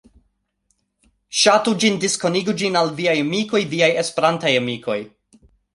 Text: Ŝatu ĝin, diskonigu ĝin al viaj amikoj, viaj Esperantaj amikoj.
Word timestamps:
Ŝatu 1.41 1.75
ĝin, 1.83 2.01
diskonigu 2.05 2.57
ĝin 2.63 2.81
al 2.83 2.93
viaj 3.03 3.17
amikoj, 3.27 3.65
viaj 3.77 3.95
Esperantaj 4.07 4.59
amikoj. 4.65 5.01